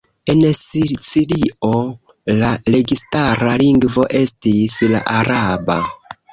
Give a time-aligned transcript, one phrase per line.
[0.33, 1.75] En Sicilio
[2.41, 5.81] la registara lingvo estis la araba.